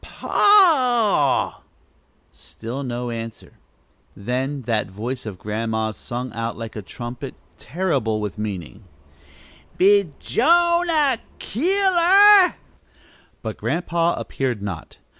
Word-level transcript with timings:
pa 0.03 0.27
a 1.59 1.59
a!" 1.59 1.61
Still 2.31 2.81
no 2.81 3.11
answer. 3.11 3.59
Then 4.15 4.63
that 4.63 4.89
voice 4.89 5.27
of 5.27 5.37
Grandma's 5.37 5.95
sung 5.95 6.33
out 6.33 6.57
like 6.57 6.75
a 6.75 6.81
trumpet, 6.81 7.35
terrible 7.59 8.19
with 8.19 8.39
meaning 8.39 8.85
"Bijonah 9.77 11.19
Keeler!" 11.37 12.55
But 13.43 13.57
Grandpa 13.57 14.15
appeared 14.17 14.63
not. 14.63 14.97